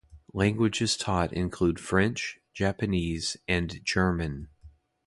Languages 0.33 0.97
taught 0.97 1.31
include 1.31 1.79
French, 1.79 2.39
Japanese, 2.55 3.37
and 3.47 3.79
German. 3.85 4.47